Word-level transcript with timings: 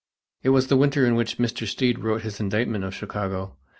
It 0.41 0.49
was 0.49 0.65
the 0.65 0.77
winter 0.77 1.05
in 1.05 1.13
which 1.13 1.37
Mr. 1.37 1.67
Stead 1.67 1.99
wrote 2.03 2.23
his 2.23 2.39
indictment 2.39 2.83
of 2.83 2.95
Chicago. 2.95 3.55